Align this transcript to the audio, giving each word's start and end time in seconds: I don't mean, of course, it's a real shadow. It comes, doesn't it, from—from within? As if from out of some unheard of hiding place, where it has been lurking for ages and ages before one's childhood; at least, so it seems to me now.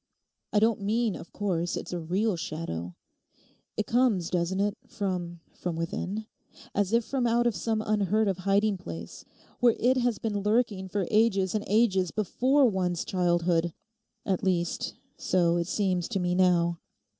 I 0.51 0.57
don't 0.57 0.81
mean, 0.81 1.15
of 1.15 1.31
course, 1.31 1.77
it's 1.77 1.93
a 1.93 1.99
real 1.99 2.35
shadow. 2.35 2.95
It 3.77 3.85
comes, 3.85 4.31
doesn't 4.31 4.59
it, 4.59 4.75
from—from 4.87 5.75
within? 5.75 6.25
As 6.73 6.91
if 6.91 7.05
from 7.05 7.27
out 7.27 7.45
of 7.45 7.55
some 7.55 7.83
unheard 7.85 8.27
of 8.27 8.39
hiding 8.39 8.77
place, 8.79 9.25
where 9.59 9.75
it 9.79 9.97
has 9.97 10.17
been 10.17 10.39
lurking 10.41 10.87
for 10.87 11.05
ages 11.11 11.53
and 11.53 11.63
ages 11.67 12.09
before 12.09 12.65
one's 12.67 13.05
childhood; 13.05 13.75
at 14.25 14.41
least, 14.43 14.95
so 15.17 15.57
it 15.57 15.67
seems 15.67 16.07
to 16.07 16.19
me 16.19 16.33
now. 16.33 16.79